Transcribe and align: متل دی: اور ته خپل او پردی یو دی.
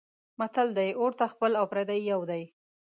متل 0.39 0.67
دی: 0.77 0.89
اور 0.99 1.11
ته 1.19 1.25
خپل 1.33 1.51
او 1.59 1.65
پردی 1.71 1.99
یو 2.11 2.21
دی. 2.29 2.43